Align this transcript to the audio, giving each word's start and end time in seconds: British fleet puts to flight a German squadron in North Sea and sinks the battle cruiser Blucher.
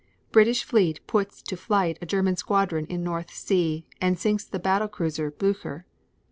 British 0.31 0.63
fleet 0.63 0.99
puts 1.05 1.43
to 1.43 1.55
flight 1.55 1.99
a 2.01 2.07
German 2.07 2.35
squadron 2.35 2.87
in 2.87 3.03
North 3.03 3.31
Sea 3.31 3.85
and 4.01 4.17
sinks 4.17 4.43
the 4.43 4.57
battle 4.57 4.87
cruiser 4.87 5.29
Blucher. 5.29 5.85